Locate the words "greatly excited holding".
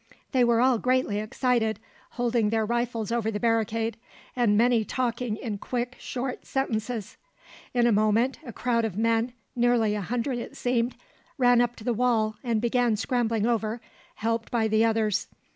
0.79-2.49